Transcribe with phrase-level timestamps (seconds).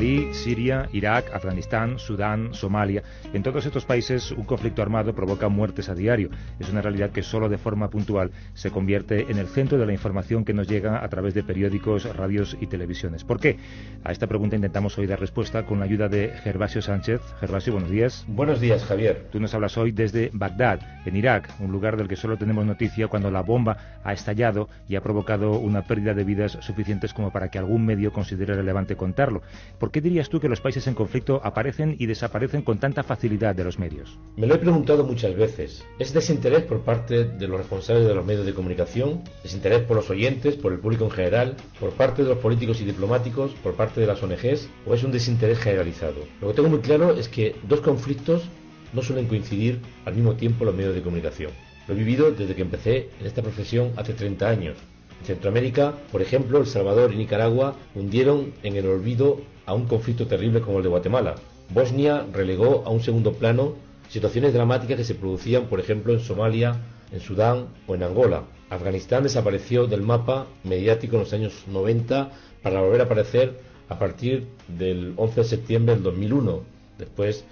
[0.00, 3.02] Siria, Irak, Afganistán, Sudán, Somalia.
[3.34, 6.30] En todos estos países un conflicto armado provoca muertes a diario.
[6.58, 9.92] Es una realidad que solo de forma puntual se convierte en el centro de la
[9.92, 13.24] información que nos llega a través de periódicos, radios y televisiones.
[13.24, 13.58] ¿Por qué?
[14.02, 17.20] A esta pregunta intentamos hoy dar respuesta con la ayuda de Gervasio Sánchez.
[17.38, 18.24] Gervasio, buenos días.
[18.26, 19.26] Buenos días, Javier.
[19.30, 23.08] Tú nos hablas hoy desde Bagdad, en Irak, un lugar del que solo tenemos noticia
[23.08, 27.50] cuando la bomba ha estallado y ha provocado una pérdida de vidas suficientes como para
[27.50, 29.42] que algún medio considere relevante contarlo.
[29.78, 33.54] ¿Por qué dirías tú que los países en conflicto aparecen y desaparecen con tanta facilidad
[33.54, 34.18] de los medios?
[34.36, 35.84] Me lo he preguntado muchas veces.
[35.98, 39.22] ¿Es desinterés por parte de los responsables de los medios de comunicación?
[39.42, 41.56] ¿Desinterés por los oyentes, por el público en general?
[41.78, 43.52] ¿Por parte de los políticos y diplomáticos?
[43.62, 44.68] ¿Por parte de las ONGs?
[44.86, 46.24] ¿O es un desinterés generalizado?
[46.40, 48.48] Lo que tengo muy claro es que dos conflictos
[48.92, 51.52] no suelen coincidir al mismo tiempo los medios de comunicación.
[51.86, 54.76] Lo he vivido desde que empecé en esta profesión hace 30 años.
[55.20, 60.26] En Centroamérica, por ejemplo, El Salvador y Nicaragua hundieron en el olvido a un conflicto
[60.26, 61.36] terrible como el de Guatemala.
[61.72, 63.74] Bosnia relegó a un segundo plano
[64.08, 66.76] situaciones dramáticas que se producían, por ejemplo, en Somalia,
[67.12, 68.44] en Sudán o en Angola.
[68.68, 72.30] Afganistán desapareció del mapa mediático en los años 90
[72.62, 76.62] para volver a aparecer a partir del 11 de septiembre del 2001,
[76.98, 77.44] después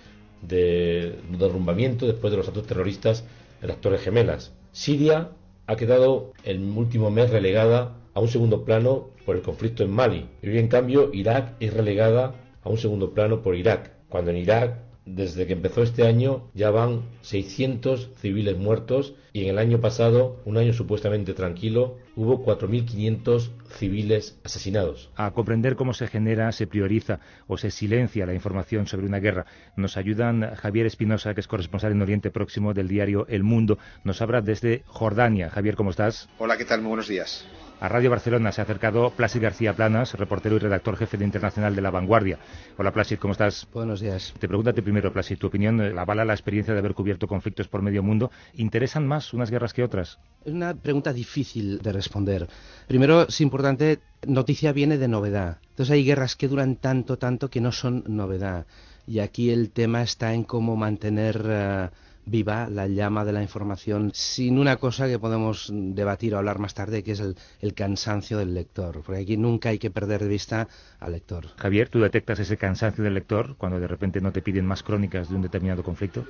[0.43, 3.25] del derrumbamiento, después de los actos terroristas
[3.61, 4.53] en las Torres Gemelas.
[4.73, 5.31] Siria
[5.69, 10.27] ha quedado el último mes relegada a un segundo plano por el conflicto en Mali.
[10.43, 12.35] Y hoy, en cambio, Irak es relegada
[12.65, 14.79] a un segundo plano por Irak, cuando en Irak,
[15.15, 20.41] desde que empezó este año, ya van 600 civiles muertos y en el año pasado,
[20.45, 25.11] un año supuestamente tranquilo, hubo 4.500 civiles asesinados.
[25.17, 29.47] A comprender cómo se genera, se prioriza o se silencia la información sobre una guerra,
[29.77, 33.79] nos ayudan Javier Espinosa, que es corresponsal en Oriente Próximo del diario El Mundo.
[34.05, 35.51] Nos habla desde Jordania.
[35.51, 36.29] Javier, ¿cómo estás?
[36.39, 36.81] Hola, ¿qué tal?
[36.81, 37.47] Muy buenos días.
[37.81, 41.77] A Radio Barcelona se ha acercado Plácid García Planas, reportero y redactor jefe de Internacional
[41.77, 42.41] de La Vanguardia.
[42.77, 43.69] Hola Plácid, ¿cómo estás?
[43.73, 44.35] Buenos días.
[44.41, 47.83] Te pregúntate primero, Plácid, tu opinión eh, avala la experiencia de haber cubierto conflictos por
[47.83, 48.33] medio mundo.
[48.55, 50.19] ¿Interesan más unas guerras que otras?
[50.45, 52.49] Es una pregunta difícil de responder.
[52.89, 55.59] Primero, es importante, noticia viene de novedad.
[55.69, 58.67] Entonces hay guerras que duran tanto, tanto que no son novedad.
[59.07, 61.47] Y aquí el tema está en cómo mantener...
[61.49, 61.89] Eh,
[62.29, 66.75] viva la llama de la información sin una cosa que podemos debatir o hablar más
[66.75, 69.03] tarde, que es el, cansancio del lector.
[69.05, 70.69] Porque aquí nunca hay que perder de vista
[71.01, 71.49] al lector.
[71.57, 75.29] Javier, ¿tú detectas ese cansancio del lector cuando de repente no te piden más crónicas
[75.29, 76.27] de un determinado conflicto?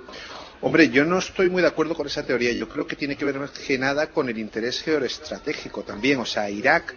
[0.61, 2.53] Hombre, yo no estoy muy de acuerdo con esa teoría.
[2.53, 6.21] Yo creo que tiene que ver más que nada con el interés geoestratégico también.
[6.21, 6.95] O sea, Irak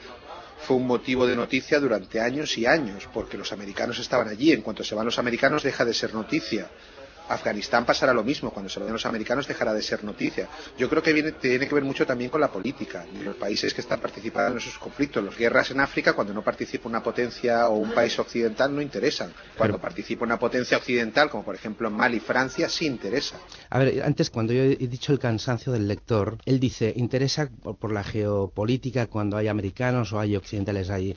[0.61, 4.51] fue un motivo de noticia durante años y años, porque los americanos estaban allí.
[4.51, 6.69] En cuanto se van los americanos, deja de ser noticia.
[7.33, 10.47] Afganistán pasará lo mismo, cuando se vayan los americanos dejará de ser noticia.
[10.77, 13.81] Yo creo que tiene que ver mucho también con la política de los países que
[13.81, 15.23] están participando en esos conflictos.
[15.23, 19.33] Las guerras en África, cuando no participa una potencia o un país occidental, no interesan.
[19.57, 23.39] Cuando participa una potencia occidental, como por ejemplo en Mali, Francia, sí interesa.
[23.69, 27.49] A ver, antes cuando yo he dicho el cansancio del lector, él dice, interesa
[27.79, 31.15] por la geopolítica cuando hay americanos o hay occidentales ahí.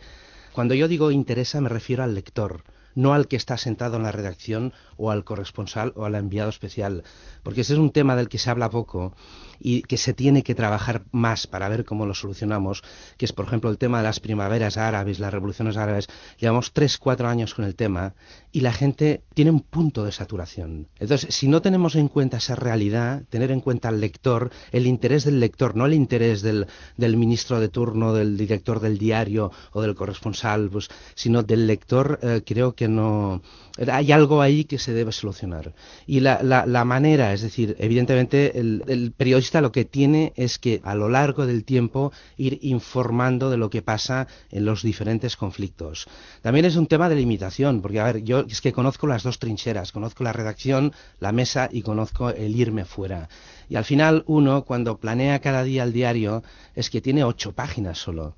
[0.52, 2.62] Cuando yo digo interesa me refiero al lector
[2.94, 7.04] no al que está sentado en la redacción o al corresponsal o al enviado especial,
[7.42, 9.14] porque ese es un tema del que se habla poco
[9.60, 12.82] y que se tiene que trabajar más para ver cómo lo solucionamos,
[13.16, 16.08] que es por ejemplo el tema de las primaveras árabes, las revoluciones árabes.
[16.38, 18.14] Llevamos tres, cuatro años con el tema
[18.52, 20.88] y la gente tiene un punto de saturación.
[20.98, 25.24] Entonces, si no tenemos en cuenta esa realidad, tener en cuenta al lector, el interés
[25.24, 26.66] del lector, no el interés del,
[26.96, 32.18] del ministro de turno, del director del diario o del corresponsal, pues, sino del lector,
[32.22, 33.42] eh, creo que no
[33.90, 35.74] hay algo ahí que se debe solucionar.
[36.06, 40.80] Y la, la, manera, es decir, evidentemente el, el, periodista lo que tiene es que
[40.84, 46.06] a lo largo del tiempo ir informando de lo que pasa en los diferentes conflictos.
[46.42, 49.38] También es un tema de limitación, porque a ver, yo es que conozco las dos
[49.38, 53.28] trincheras, conozco la redacción, la mesa y conozco el irme fuera.
[53.68, 56.42] Y al final uno, cuando planea cada día el diario,
[56.74, 58.34] es que tiene ocho páginas solo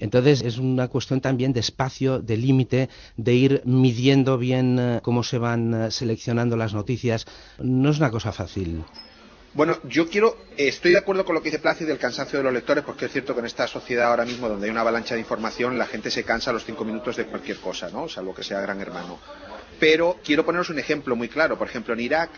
[0.00, 5.22] Entonces es una cuestión también de espacio, de límite, de ir midiendo bien eh, cómo
[5.22, 7.26] se van eh, seleccionando las noticias.
[7.58, 8.84] No es una cosa fácil.
[9.56, 12.52] Bueno, yo quiero, estoy de acuerdo con lo que dice Plácido del cansancio de los
[12.52, 15.20] lectores, porque es cierto que en esta sociedad ahora mismo, donde hay una avalancha de
[15.20, 18.06] información, la gente se cansa a los cinco minutos de cualquier cosa, ¿no?
[18.06, 19.18] Salvo que sea gran hermano.
[19.80, 21.56] Pero quiero poneros un ejemplo muy claro.
[21.56, 22.30] Por ejemplo, en Irak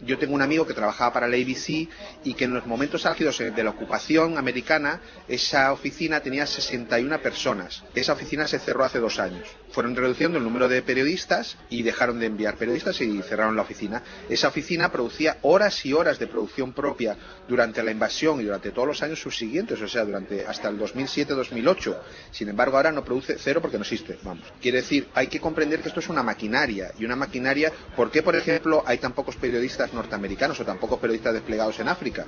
[0.00, 1.88] yo tengo un amigo que trabajaba para la ABC
[2.24, 7.82] y que en los momentos álgidos de la ocupación americana, esa oficina tenía 61 personas.
[7.94, 9.48] Esa oficina se cerró hace dos años.
[9.70, 14.02] Fueron reduciendo el número de periodistas y dejaron de enviar periodistas y cerraron la oficina.
[14.28, 17.16] Esa oficina producía horas y horas de producción propia
[17.48, 21.98] durante la invasión y durante todos los años subsiguientes, o sea, durante hasta el 2007-2008.
[22.30, 24.18] Sin embargo, ahora no produce cero porque no existe.
[24.22, 24.44] Vamos.
[24.60, 27.72] Quiere decir, hay que comprender que esto es una maquinaria y una maquinaria.
[27.96, 32.26] ¿Por qué, por ejemplo, hay tan pocos periodistas norteamericanos o tampoco periodistas desplegados en África,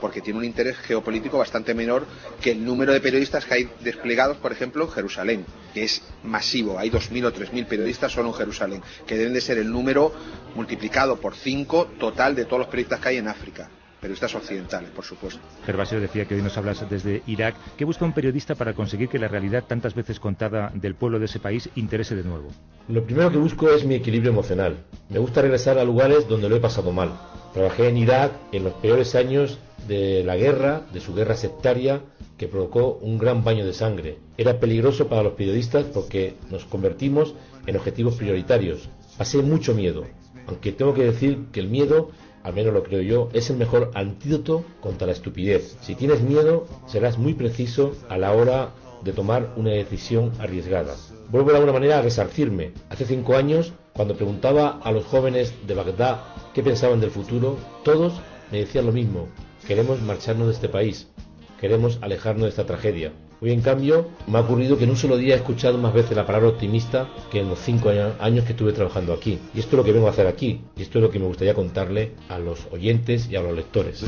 [0.00, 2.06] porque tiene un interés geopolítico bastante menor
[2.40, 6.78] que el número de periodistas que hay desplegados, por ejemplo, en Jerusalén, que es masivo.
[6.78, 10.12] Hay 2.000 o 3.000 periodistas solo en Jerusalén, que deben de ser el número
[10.54, 13.68] multiplicado por 5 total de todos los periodistas que hay en África
[14.00, 15.40] periodistas occidentales, por supuesto.
[15.64, 17.56] Gervasio decía que hoy nos hablas desde Irak.
[17.76, 21.26] ¿Qué busca un periodista para conseguir que la realidad tantas veces contada del pueblo de
[21.26, 22.48] ese país interese de nuevo?
[22.88, 24.76] Lo primero que busco es mi equilibrio emocional.
[25.08, 27.12] Me gusta regresar a lugares donde lo he pasado mal.
[27.52, 29.58] Trabajé en Irak en los peores años
[29.88, 32.02] de la guerra, de su guerra sectaria,
[32.36, 34.18] que provocó un gran baño de sangre.
[34.36, 37.34] Era peligroso para los periodistas porque nos convertimos
[37.66, 38.88] en objetivos prioritarios.
[39.16, 40.04] Pasé mucho miedo,
[40.46, 42.10] aunque tengo que decir que el miedo
[42.46, 45.76] al menos lo creo yo, es el mejor antídoto contra la estupidez.
[45.80, 48.70] Si tienes miedo, serás muy preciso a la hora
[49.02, 50.94] de tomar una decisión arriesgada.
[51.28, 52.70] Vuelvo de alguna manera a resarcirme.
[52.88, 56.20] Hace cinco años, cuando preguntaba a los jóvenes de Bagdad
[56.54, 58.12] qué pensaban del futuro, todos
[58.52, 59.26] me decían lo mismo.
[59.66, 61.08] Queremos marcharnos de este país.
[61.60, 63.10] Queremos alejarnos de esta tragedia.
[63.40, 66.16] Hoy, en cambio, me ha ocurrido que en un solo día he escuchado más veces
[66.16, 69.38] la palabra optimista que en los cinco años que estuve trabajando aquí.
[69.54, 70.62] Y esto es lo que vengo a hacer aquí.
[70.74, 74.04] Y esto es lo que me gustaría contarle a los oyentes y a los lectores.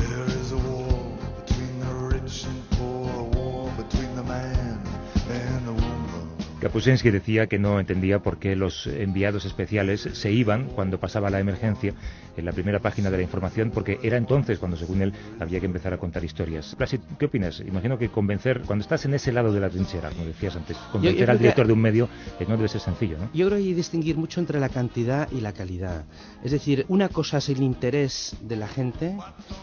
[6.59, 11.39] Kapuscinski decía que no entendía por qué los enviados especiales se iban cuando pasaba la
[11.39, 11.93] emergencia
[12.35, 15.65] en la primera página de la información, porque era entonces cuando, según él, había que
[15.65, 16.75] empezar a contar historias.
[17.17, 17.61] ¿qué opinas?
[17.61, 21.29] Imagino que convencer, cuando estás en ese lado de la trinchera, como decías antes, convencer
[21.29, 22.09] al director de un medio
[22.39, 23.29] eh, no debe ser sencillo, ¿no?
[23.33, 26.05] Yo creo que hay que distinguir mucho entre la cantidad y la calidad.
[26.43, 29.15] Es decir, una cosa es el interés de la gente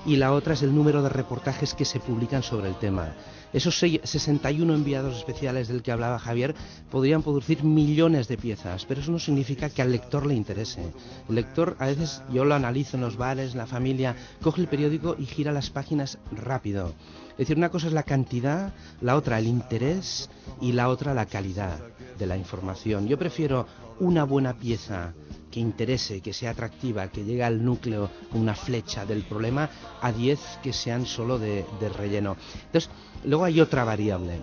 [0.07, 3.15] y la otra es el número de reportajes que se publican sobre el tema.
[3.53, 6.55] Esos 61 enviados especiales del que hablaba Javier
[6.91, 10.93] podrían producir millones de piezas, pero eso no significa que al lector le interese.
[11.29, 14.69] El lector, a veces yo lo analizo en los bares, en la familia, coge el
[14.69, 16.95] periódico y gira las páginas rápido.
[17.33, 20.31] Es decir, una cosa es la cantidad, la otra el interés
[20.61, 21.79] y la otra la calidad
[22.19, 23.09] de la información.
[23.09, 23.67] Yo prefiero
[24.01, 25.13] una buena pieza
[25.51, 29.69] que interese, que sea atractiva, que llegue al núcleo con una flecha del problema,
[30.01, 32.37] a 10 que sean solo de, de relleno.
[32.67, 32.91] Entonces,
[33.25, 34.41] luego hay otra variable,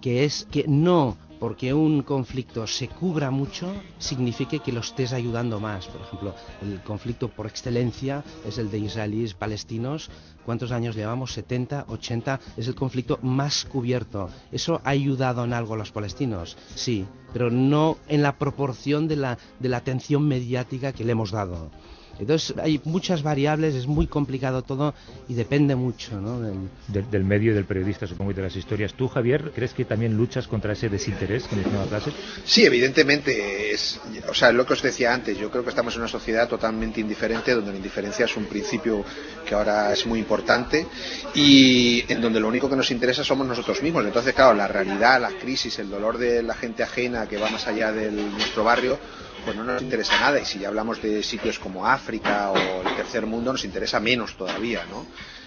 [0.00, 5.58] que es que no porque un conflicto se cubra mucho signifique que lo estés ayudando
[5.58, 5.86] más.
[5.86, 10.10] Por ejemplo, el conflicto por excelencia es el de israelíes palestinos.
[10.44, 11.32] ¿Cuántos años llevamos?
[11.32, 12.40] 70, 80.
[12.58, 14.28] Es el conflicto más cubierto.
[14.52, 16.58] ¿Eso ha ayudado en algo a los palestinos?
[16.74, 21.30] Sí, pero no en la proporción de la, de la atención mediática que le hemos
[21.30, 21.70] dado.
[22.20, 24.94] Entonces hay muchas variables, es muy complicado todo
[25.26, 26.40] y depende mucho ¿no?
[26.40, 27.24] del...
[27.24, 28.92] medio y del periodista, supongo, y de las historias.
[28.92, 32.12] ¿Tú, Javier, crees que también luchas contra ese desinterés que mencionaba clase?
[32.44, 33.72] Sí, evidentemente.
[33.72, 36.46] Es, o sea, lo que os decía antes, yo creo que estamos en una sociedad
[36.46, 39.02] totalmente indiferente, donde la indiferencia es un principio
[39.46, 40.86] que ahora es muy importante
[41.34, 44.04] y en donde lo único que nos interesa somos nosotros mismos.
[44.04, 47.66] Entonces, claro, la realidad, la crisis, el dolor de la gente ajena que va más
[47.66, 48.98] allá de nuestro barrio,
[49.44, 50.40] pues no nos interesa nada.
[50.40, 54.36] Y si ya hablamos de sitios como África o el tercer mundo, nos interesa menos
[54.36, 55.06] todavía, ¿no?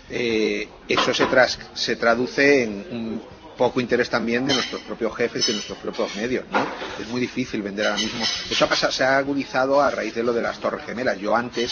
[0.09, 1.25] Eh, eso se,
[1.73, 3.21] se traduce en un
[3.57, 6.65] poco interés también de nuestros propios jefes y de nuestros propios medios, ¿no?
[6.99, 8.23] Es muy difícil vender ahora mismo.
[8.49, 11.19] Eso ha se ha agudizado a raíz de lo de las Torres Gemelas.
[11.19, 11.71] Yo antes,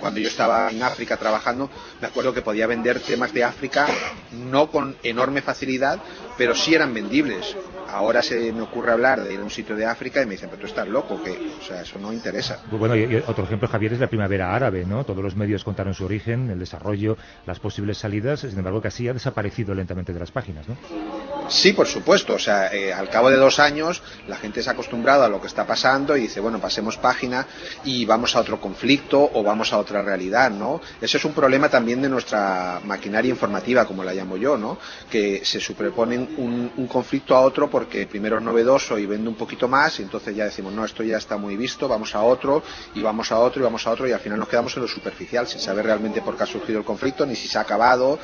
[0.00, 3.86] cuando yo estaba en África trabajando, me acuerdo que podía vender temas de África
[4.32, 5.98] no con enorme facilidad,
[6.36, 7.56] pero sí eran vendibles
[7.94, 10.48] ahora se me ocurre hablar de ir a un sitio de África y me dicen,
[10.50, 12.60] pero tú estás loco, que, o sea, eso no interesa.
[12.68, 12.94] Pues bueno,
[13.26, 15.04] otro ejemplo, Javier, es la primavera árabe, ¿no?
[15.04, 19.12] Todos los medios contaron su origen, el desarrollo, las posibles salidas, sin embargo, casi ha
[19.12, 20.76] desaparecido lentamente de las páginas, ¿no?
[21.48, 22.34] Sí, por supuesto.
[22.34, 25.40] O sea, eh, al cabo de dos años la gente se ha acostumbrado a lo
[25.40, 27.46] que está pasando y dice, bueno, pasemos página
[27.84, 30.80] y vamos a otro conflicto o vamos a otra realidad, ¿no?
[31.00, 34.78] Ese es un problema también de nuestra maquinaria informativa, como la llamo yo, ¿no?
[35.10, 39.36] Que se superponen un, un conflicto a otro porque primero es novedoso y vende un
[39.36, 42.62] poquito más y entonces ya decimos, no, esto ya está muy visto, vamos a otro
[42.94, 44.88] y vamos a otro y vamos a otro y al final nos quedamos en lo
[44.88, 48.18] superficial sin saber realmente por qué ha surgido el conflicto ni si se ha acabado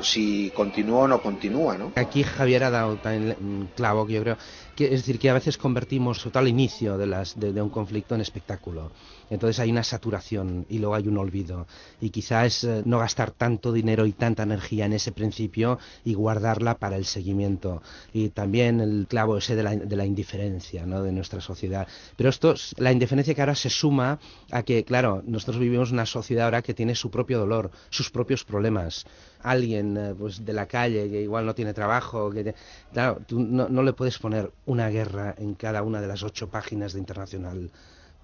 [0.00, 1.92] si continúa o no continúa, ¿no?
[1.96, 4.36] Aquí Javier ha dado también un clavo que yo creo
[4.84, 8.90] es decir, que a veces convertimos todo inicio de, las, de, un conflicto en espectáculo.
[9.30, 11.66] Entonces hay una saturación y luego hay un olvido.
[12.00, 16.76] Y quizás eh, no gastar tanto dinero y tanta energía en ese principio y guardarla
[16.78, 17.82] para el seguimiento.
[18.12, 21.88] Y también el clavo ese de la, de la indiferencia de nuestra sociedad.
[22.16, 24.18] Pero esto, la indiferencia que ahora se suma
[24.50, 28.44] a que, claro, nosotros vivimos una sociedad ahora que tiene su propio dolor, sus propios
[28.44, 29.06] problemas.
[29.42, 32.54] Alguien eh, pues, de la calle que igual no tiene trabajo, que
[32.92, 36.92] claro, tú no le puedes poner una guerra en cada una de las ocho páginas
[36.92, 37.70] de Internacional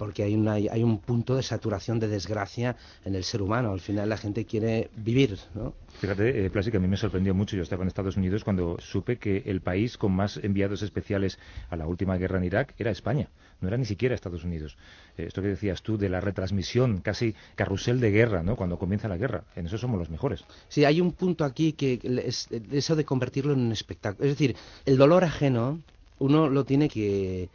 [0.02, 3.70] porque hay, una, hay un punto de saturación de desgracia en el ser humano.
[3.70, 5.74] Al final la gente quiere vivir, ¿no?
[6.00, 7.56] Fíjate, eh, que a mí me sorprendió mucho.
[7.56, 11.38] Yo estaba en Estados Unidos cuando supe que el país con más enviados especiales
[11.70, 13.28] a la última guerra en Irak era España.
[13.60, 14.76] No era ni siquiera Estados Unidos.
[15.16, 18.56] Eh, esto que decías tú de la retransmisión, casi carrusel de guerra, ¿no?
[18.56, 19.44] Cuando comienza la guerra.
[19.54, 20.44] En eso somos los mejores.
[20.68, 24.24] Sí, hay un punto aquí que es eso de convertirlo en un espectáculo.
[24.24, 25.80] Es decir, el dolor ajeno
[26.22, 27.48] uno lo tiene que...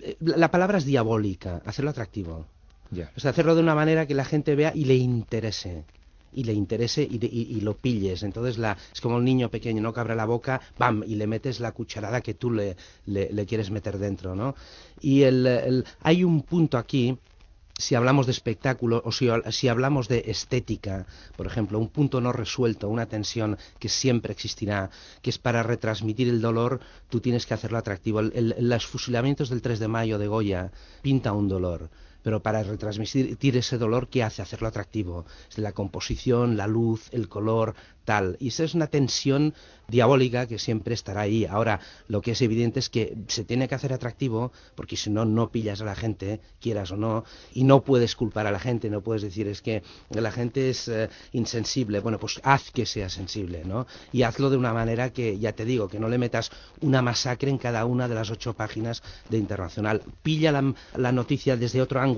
[0.00, 2.46] Eh, la palabra es diabólica, hacerlo atractivo.
[3.16, 5.84] O sea, hacerlo de una manera que la gente vea y le interese
[6.34, 8.22] y le interese y, lo pilles.
[8.22, 9.92] Entonces la, es como un niño pequeño, ¿no?
[9.92, 11.04] Que abre la boca, ¡bam!
[11.06, 12.76] y le metes la cucharada que tú le,
[13.06, 14.54] le, quieres meter dentro, ¿no?
[15.00, 17.16] Y el, hay un punto aquí
[17.78, 22.88] si hablamos de espectáculo o si, hablamos de estética, por ejemplo, un punto no resuelto,
[22.88, 24.90] una tensión que siempre existirá,
[25.22, 28.22] que es para retransmitir el dolor, tú tienes que hacerlo atractivo.
[28.22, 30.70] los fusilamientos del 3 de mayo de Goya
[31.02, 31.90] pinta un dolor
[32.24, 34.42] pero para retransmitir ese dolor, ¿qué hace?
[34.42, 35.26] Hacerlo atractivo.
[35.56, 38.36] La composición, la luz, el color, tal.
[38.40, 39.54] Y esa es una tensión
[39.88, 41.44] diabólica que siempre estará ahí.
[41.44, 45.24] Ahora, lo que es evidente es que se tiene que hacer atractivo, porque si no,
[45.24, 48.88] no pillas a la gente, quieras o no, y no puedes culpar a la gente,
[48.88, 52.00] no puedes decir es que la gente es eh, insensible.
[52.00, 53.86] Bueno, pues haz que sea sensible, ¿no?
[54.12, 56.50] Y hazlo de una manera que, ya te digo, que no le metas
[56.80, 60.02] una masacre en cada una de las ocho páginas de Internacional.
[60.22, 62.13] Pilla la, noticia desde otro ángulo,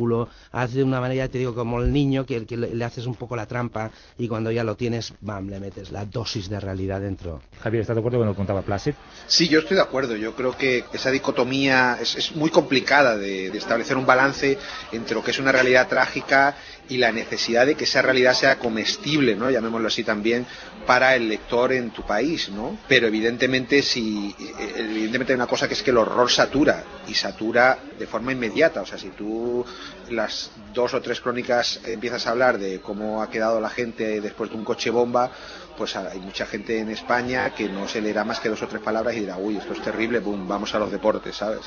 [0.52, 3.36] haz de una manera, te digo, como el niño, que, que le, haces un poco
[3.36, 7.42] la trampa y cuando ya lo tienes, bam, le metes la dosis de realidad dentro.
[7.60, 8.94] Javier, ¿estás de acuerdo con lo que contaba Placid?
[9.26, 10.16] Sí, yo estoy de acuerdo.
[10.16, 14.58] Yo creo que esa dicotomía es, muy complicada de, establecer un balance
[14.92, 16.56] entre lo que es una realidad trágica
[16.88, 19.50] y la necesidad de que esa realidad sea comestible, ¿no?
[19.50, 20.46] Llamémoslo así también,
[20.86, 22.78] para el lector en tu país, ¿no?
[22.86, 24.34] Pero evidentemente si
[24.76, 28.82] evidentemente hay una cosa que es que el horror satura y satura de forma inmediata,
[28.82, 29.64] o sea, si tú
[30.10, 34.50] las dos o tres crónicas empiezas a hablar de cómo ha quedado la gente después
[34.50, 35.30] de un coche bomba,
[35.76, 38.82] pues hay mucha gente en España que no se leerá más que dos o tres
[38.82, 41.62] palabras y dirá, uy, esto es terrible, boom, vamos a los deportes, ¿sabes?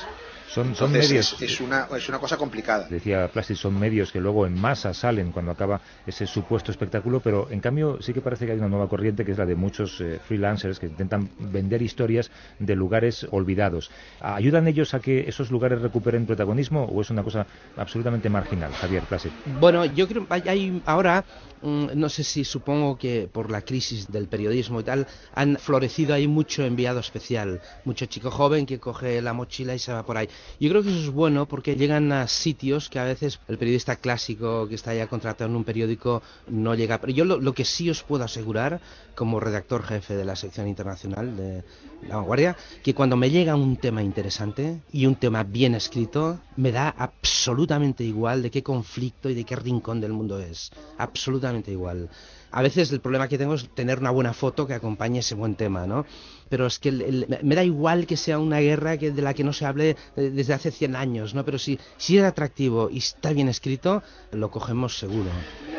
[0.52, 1.40] Son, son medios.
[1.40, 2.88] Es, una, es una cosa complicada.
[2.88, 7.48] Decía Plastic, son medios que luego en masa salen cuando acaba ese supuesto espectáculo, pero
[7.50, 10.00] en cambio sí que parece que hay una nueva corriente que es la de muchos
[10.00, 13.92] eh, freelancers que intentan vender historias de lugares olvidados.
[14.20, 19.04] ¿Ayudan ellos a que esos lugares recuperen protagonismo o es una cosa absolutamente marginal, Javier
[19.04, 19.32] Plastic?
[19.60, 21.24] Bueno, yo creo que hay ahora,
[21.62, 26.12] mm, no sé si supongo que por la crisis del periodismo y tal, han florecido
[26.12, 30.16] ahí mucho enviado especial, mucho chico joven que coge la mochila y se va por
[30.16, 30.28] ahí.
[30.58, 33.96] Yo creo que eso es bueno porque llegan a sitios que a veces el periodista
[33.96, 37.00] clásico que está ya contratado en un periódico no llega.
[37.00, 38.80] Pero yo lo, que sí os puedo asegurar,
[39.14, 41.64] como redactor jefe de la sección internacional de
[42.08, 46.72] La Vanguardia, que cuando me llega un tema interesante y un tema bien escrito, me
[46.72, 50.70] da absolutamente igual de qué conflicto y de qué rincón del mundo es.
[50.98, 52.10] Absolutamente igual.
[52.52, 55.54] A veces el problema que tengo es tener una buena foto que acompañe ese buen
[55.54, 56.04] tema, ¿no?
[56.50, 56.92] Pero es que
[57.42, 60.30] me da igual que sea una guerra que, de la que no se hable eh,
[60.34, 61.44] desde hace 100 años, ¿no?
[61.44, 64.02] Pero si, si es atractivo y está bien escrito,
[64.32, 65.30] lo cogemos seguro.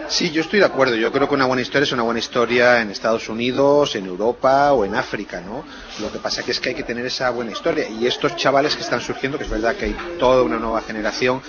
[0.07, 0.95] Sí, yo estoy de acuerdo.
[0.95, 4.73] Yo creo que una buena historia es una buena historia en Estados Unidos, en Europa
[4.73, 5.63] o en África, ¿no?
[6.01, 7.87] Lo que pasa es que hay que tener esa buena historia.
[7.87, 11.41] Y estos chavales que están surgiendo, que es verdad que hay toda una nueva generación,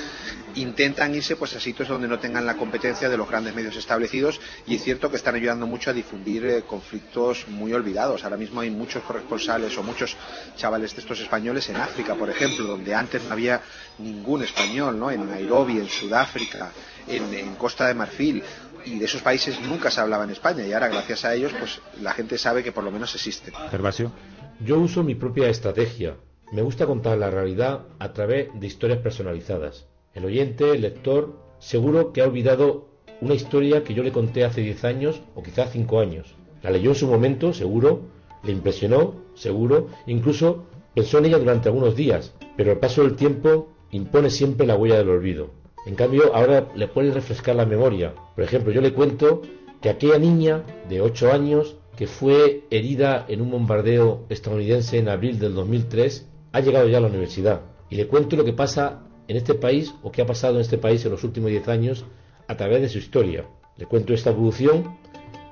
[0.56, 4.40] intentan irse pues a sitios donde no tengan la competencia de los grandes medios establecidos
[4.66, 8.25] y es cierto que están ayudando mucho a difundir eh, conflictos muy olvidados.
[8.25, 10.16] Ahora mismo hay muchos corresponsales o muchos
[10.56, 13.61] chavales de estos españoles en África, por ejemplo, donde antes no había
[13.99, 15.11] ningún español, ¿no?
[15.11, 16.73] En Nairobi, en Sudáfrica,
[17.06, 18.42] en, Costa de Marfil
[18.85, 21.80] y de esos países nunca se hablaba en España y ahora gracias a ellos pues
[22.00, 23.54] la gente sabe que por lo menos existen.
[23.71, 24.12] Gervasio.
[24.61, 26.16] Yo uso mi propia estrategia.
[26.52, 29.87] Me gusta contar la realidad a través de historias personalizadas.
[30.14, 32.88] El oyente, el lector, seguro que ha olvidado
[33.21, 36.35] una historia que yo le conté hace 10 años o quizás 5 años.
[36.62, 38.00] La leyó en su momento, seguro,
[38.42, 40.64] le impresionó, seguro, incluso
[40.95, 44.99] pensó en ella durante algunos días, pero el paso del tiempo impone siempre la huella
[44.99, 45.50] del olvido.
[45.87, 48.14] En cambio, ahora le puede refrescar la memoria.
[48.35, 49.42] Por ejemplo, yo le cuento
[49.81, 55.38] que aquella niña de 8 años que fue herida en un bombardeo estadounidense en abril
[55.38, 57.62] del 2003 ha llegado ya a la universidad.
[57.90, 60.78] Y le cuento lo que pasa en este país o que ha pasado en este
[60.78, 62.04] país en los últimos 10 años
[62.48, 63.46] a través de su historia.
[63.76, 64.96] Le cuento esta evolución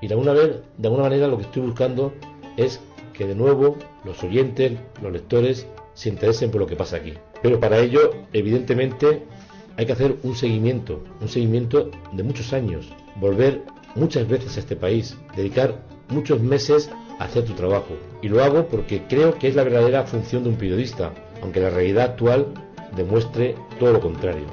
[0.00, 2.12] y de alguna, vez, de alguna manera lo que estoy buscando
[2.56, 2.80] es
[3.12, 4.72] que de nuevo los oyentes,
[5.02, 7.14] los lectores, se interesen por lo que pasa aquí.
[7.42, 9.24] Pero para ello, evidentemente,
[9.76, 13.62] hay que hacer un seguimiento, un seguimiento de muchos años, volver
[13.94, 17.96] muchas veces a este país, dedicar muchos meses a hacer tu trabajo.
[18.22, 21.12] Y lo hago porque creo que es la verdadera función de un periodista,
[21.42, 22.46] aunque la realidad actual
[22.94, 24.46] demuestre todo lo contrario.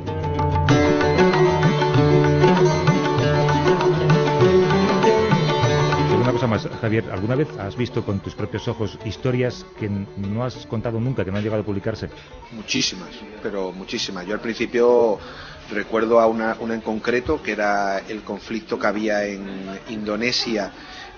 [6.21, 10.43] Una cosa más, Javier, ¿alguna vez has visto con tus propios ojos historias que no
[10.43, 12.09] has contado nunca, que no han llegado a publicarse?
[12.51, 13.09] Muchísimas,
[13.41, 14.25] pero muchísimas.
[14.27, 15.17] Yo al principio
[15.71, 19.45] recuerdo a una, una en concreto, que era el conflicto que había en
[19.89, 20.71] Indonesia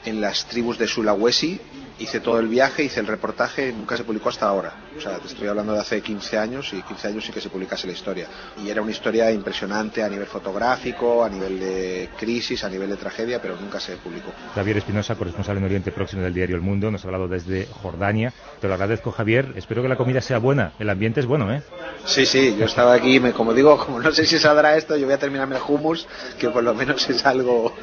[0.05, 1.59] en las tribus de Sulawesi
[1.99, 4.73] hice todo el viaje, hice el reportaje, nunca se publicó hasta ahora.
[4.97, 7.49] O sea, te estoy hablando de hace 15 años y 15 años sí que se
[7.49, 8.27] publicase la historia.
[8.63, 12.97] Y era una historia impresionante a nivel fotográfico, a nivel de crisis, a nivel de
[12.97, 14.31] tragedia, pero nunca se publicó.
[14.55, 18.33] Javier Espinosa, corresponsal en Oriente Próximo del diario El Mundo, nos ha hablado desde Jordania.
[18.61, 19.53] Te lo agradezco, Javier.
[19.55, 20.73] Espero que la comida sea buena.
[20.79, 21.61] El ambiente es bueno, ¿eh?
[22.05, 25.05] Sí, sí, yo estaba aquí, me, como digo, como no sé si saldrá esto, yo
[25.05, 26.07] voy a terminarme el hummus,
[26.39, 27.73] que por lo menos es algo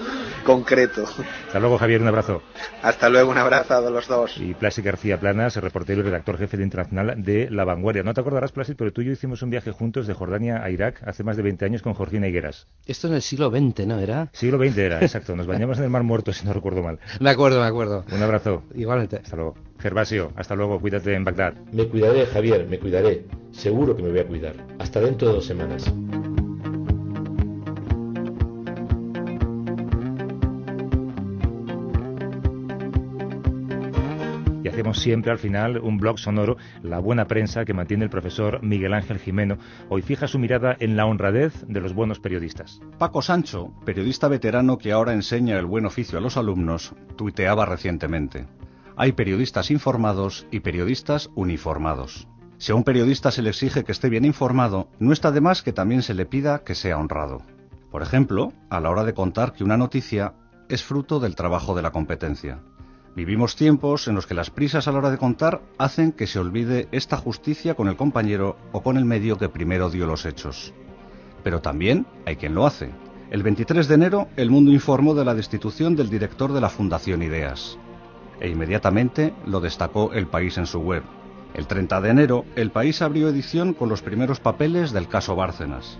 [0.44, 1.04] concreto.
[1.46, 2.43] Hasta luego, Javier, un abrazo.
[2.83, 4.39] Hasta luego, un abrazo a los dos.
[4.39, 8.05] Y Plácido García Planas, reportero y redactor jefe de Internacional de La Vanguardia.
[8.05, 10.71] No te acordarás, Plácido, pero tú y yo hicimos un viaje juntos de Jordania a
[10.71, 12.69] Irak hace más de 20 años con Georgina Higueras.
[12.87, 14.29] Esto en el siglo XX, ¿no era?
[14.33, 15.35] Siglo XX era, exacto.
[15.35, 17.01] Nos bañamos en el Mar Muerto, si no recuerdo mal.
[17.19, 18.05] Me acuerdo, me acuerdo.
[18.13, 18.63] Un abrazo.
[18.75, 19.17] Igualmente.
[19.17, 19.55] Hasta luego.
[19.81, 20.79] Gervasio, hasta luego.
[20.79, 21.55] Cuídate en Bagdad.
[21.73, 23.25] Me cuidaré, Javier, me cuidaré.
[23.51, 24.55] Seguro que me voy a cuidar.
[24.79, 25.93] Hasta dentro de dos semanas.
[34.94, 39.18] Siempre al final un blog sonoro, La Buena Prensa, que mantiene el profesor Miguel Ángel
[39.18, 39.59] Jimeno.
[39.88, 42.81] Hoy fija su mirada en la honradez de los buenos periodistas.
[42.99, 48.46] Paco Sancho, periodista veterano que ahora enseña el buen oficio a los alumnos, tuiteaba recientemente.
[48.96, 52.29] Hay periodistas informados y periodistas uniformados.
[52.59, 55.62] Si a un periodista se le exige que esté bien informado, no está de más
[55.62, 57.42] que también se le pida que sea honrado.
[57.90, 60.35] Por ejemplo, a la hora de contar que una noticia
[60.68, 62.61] es fruto del trabajo de la competencia.
[63.16, 66.38] Vivimos tiempos en los que las prisas a la hora de contar hacen que se
[66.38, 70.74] olvide esta justicia con el compañero o con el medio que primero dio los hechos.
[71.42, 72.90] Pero también hay quien lo hace.
[73.31, 77.22] El 23 de enero, El Mundo informó de la destitución del director de la Fundación
[77.22, 77.79] Ideas.
[78.38, 81.02] E inmediatamente lo destacó El País en su web.
[81.55, 85.96] El 30 de enero, El País abrió edición con los primeros papeles del caso Bárcenas.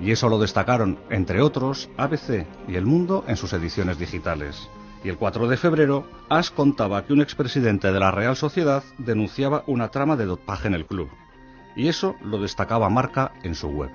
[0.00, 4.70] Y eso lo destacaron, entre otros, ABC y El Mundo en sus ediciones digitales.
[5.06, 9.62] Y el 4 de febrero, As contaba que un expresidente de la Real Sociedad denunciaba
[9.68, 11.08] una trama de dopaje en el club.
[11.76, 13.92] Y eso lo destacaba Marca en su web.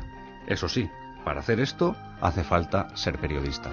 [0.47, 0.89] Eso sí,
[1.25, 3.69] para hacer esto hace falta ser periodista.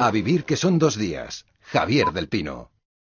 [0.00, 1.46] A vivir que son dos días.
[1.60, 2.73] Javier del Pino.